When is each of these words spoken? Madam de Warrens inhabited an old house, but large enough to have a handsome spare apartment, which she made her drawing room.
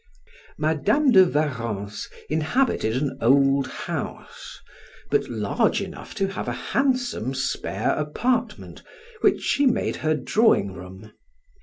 Madam 0.57 1.11
de 1.11 1.23
Warrens 1.25 2.09
inhabited 2.27 2.99
an 2.99 3.19
old 3.21 3.67
house, 3.67 4.59
but 5.11 5.29
large 5.29 5.79
enough 5.79 6.15
to 6.15 6.25
have 6.29 6.47
a 6.47 6.53
handsome 6.73 7.35
spare 7.35 7.91
apartment, 7.91 8.81
which 9.19 9.43
she 9.43 9.67
made 9.67 9.97
her 9.97 10.15
drawing 10.15 10.73
room. 10.73 11.11